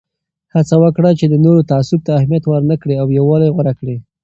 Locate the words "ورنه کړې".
2.47-2.95